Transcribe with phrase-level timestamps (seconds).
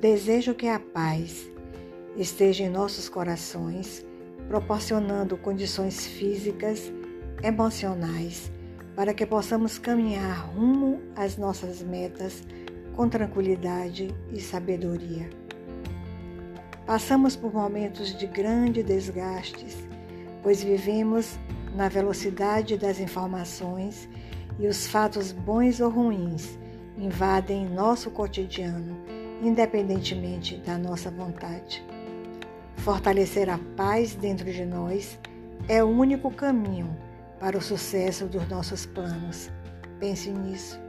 [0.00, 1.50] Desejo que a paz
[2.16, 4.06] esteja em nossos corações,
[4.46, 6.92] proporcionando condições físicas,
[7.42, 8.52] emocionais,
[8.94, 12.44] para que possamos caminhar rumo às nossas metas
[12.94, 15.28] com tranquilidade e sabedoria.
[16.86, 19.76] Passamos por momentos de grande desgastes,
[20.44, 21.40] pois vivemos
[21.74, 24.08] na velocidade das informações
[24.60, 26.56] e os fatos bons ou ruins
[26.96, 28.96] invadem nosso cotidiano,
[29.42, 31.84] independentemente da nossa vontade.
[32.76, 35.18] Fortalecer a paz dentro de nós
[35.68, 36.96] é o único caminho
[37.38, 39.50] para o sucesso dos nossos planos.
[39.98, 40.87] Pense nisso.